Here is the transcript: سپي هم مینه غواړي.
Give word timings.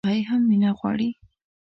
سپي 0.05 0.19
هم 0.29 0.41
مینه 0.49 0.71
غواړي. 0.79 1.09